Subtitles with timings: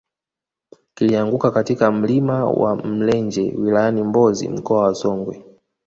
[0.95, 5.43] kilianguka katika mlima wa mlenje wilayani mbozi mkoa wa songwe